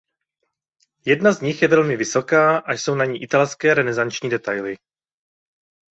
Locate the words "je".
1.61-1.67